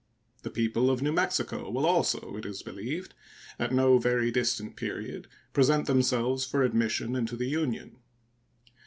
[0.41, 3.13] The people of New Mexico will also, it is believed,
[3.59, 7.97] at no very distant period present themselves for admission into the Union.